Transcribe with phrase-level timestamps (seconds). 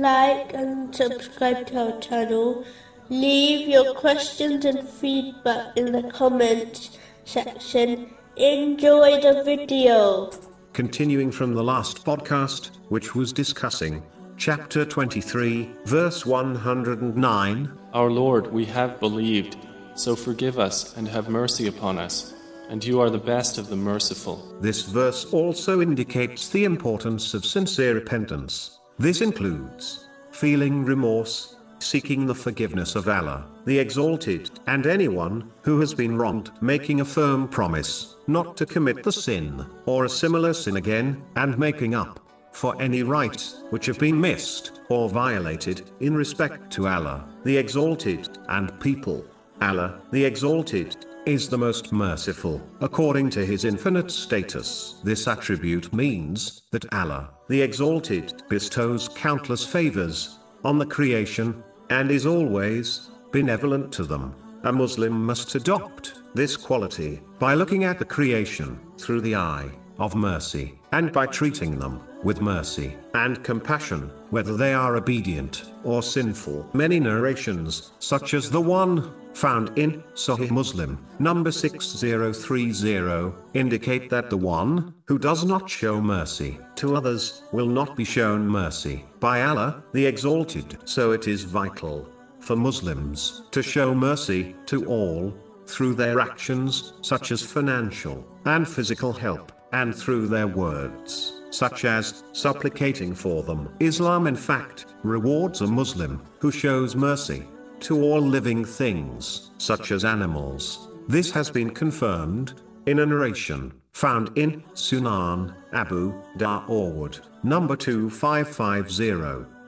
[0.00, 2.64] like and subscribe to our channel.
[3.08, 8.14] Leave your questions and feedback in the comments section.
[8.36, 10.30] Enjoy the video.
[10.72, 14.02] Continuing from the last podcast, which was discussing
[14.36, 17.78] chapter 23, verse 109.
[17.92, 19.56] Our Lord, we have believed,
[19.94, 22.34] so forgive us and have mercy upon us,
[22.70, 24.56] and you are the best of the merciful.
[24.60, 28.78] This verse also indicates the importance of sincere repentance.
[28.98, 35.94] This includes feeling remorse, seeking the forgiveness of Allah, the Exalted, and anyone who has
[35.94, 40.76] been wronged, making a firm promise not to commit the sin or a similar sin
[40.76, 42.20] again, and making up
[42.52, 48.38] for any rights which have been missed or violated in respect to Allah, the Exalted,
[48.48, 49.24] and people.
[49.60, 54.96] Allah, the Exalted, is the most merciful, according to his infinite status.
[55.04, 62.26] This attribute means that Allah, the Exalted, bestows countless favors on the creation and is
[62.26, 64.34] always benevolent to them.
[64.64, 70.14] A Muslim must adopt this quality by looking at the creation through the eye of
[70.14, 76.68] mercy and by treating them with mercy and compassion, whether they are obedient or sinful.
[76.72, 84.36] Many narrations, such as the one found in Sahih Muslim, number 6030, indicate that the
[84.36, 89.82] one who does not show mercy to others will not be shown mercy by Allah,
[89.92, 90.78] the Exalted.
[90.84, 92.08] So it is vital
[92.40, 95.34] for Muslims to show mercy to all
[95.66, 102.24] through their actions, such as financial and physical help, and through their words, such as
[102.32, 103.68] supplicating for them.
[103.80, 107.44] Islam, in fact, rewards a Muslim who shows mercy
[107.80, 110.88] to all living things, such as animals.
[111.08, 112.54] This has been confirmed
[112.86, 119.61] in a narration found in Sunan Abu Dawood, number 2550.